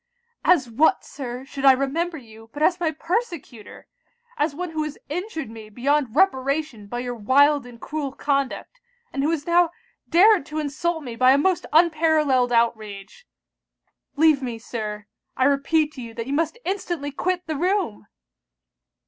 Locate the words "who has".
4.71-4.97, 9.21-9.45